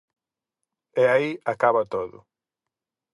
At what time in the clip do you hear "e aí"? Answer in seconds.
1.01-1.29